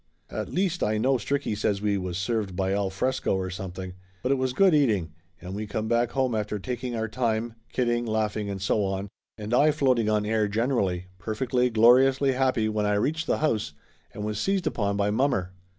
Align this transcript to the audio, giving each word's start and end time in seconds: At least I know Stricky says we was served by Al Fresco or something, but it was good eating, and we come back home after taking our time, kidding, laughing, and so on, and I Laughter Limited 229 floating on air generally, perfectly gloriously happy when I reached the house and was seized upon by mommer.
At 0.31 0.51
least 0.51 0.81
I 0.81 0.97
know 0.97 1.17
Stricky 1.17 1.55
says 1.55 1.79
we 1.79 1.95
was 1.95 2.17
served 2.17 2.55
by 2.55 2.73
Al 2.73 2.89
Fresco 2.89 3.35
or 3.35 3.51
something, 3.51 3.93
but 4.23 4.31
it 4.31 4.37
was 4.39 4.51
good 4.51 4.73
eating, 4.73 5.11
and 5.39 5.53
we 5.53 5.67
come 5.67 5.87
back 5.87 6.13
home 6.13 6.33
after 6.33 6.57
taking 6.57 6.95
our 6.95 7.07
time, 7.07 7.53
kidding, 7.71 8.07
laughing, 8.07 8.49
and 8.49 8.59
so 8.59 8.83
on, 8.83 9.09
and 9.37 9.53
I 9.53 9.65
Laughter 9.65 9.85
Limited 9.85 10.05
229 10.05 10.07
floating 10.07 10.09
on 10.09 10.25
air 10.37 10.47
generally, 10.47 11.05
perfectly 11.19 11.69
gloriously 11.69 12.31
happy 12.31 12.67
when 12.67 12.87
I 12.87 12.95
reached 12.95 13.27
the 13.27 13.37
house 13.37 13.73
and 14.11 14.23
was 14.23 14.39
seized 14.39 14.65
upon 14.65 14.97
by 14.97 15.11
mommer. 15.11 15.53